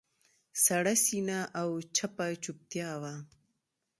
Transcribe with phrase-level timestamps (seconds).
[0.65, 3.15] سړه سینه او چپه چوپتیا وه.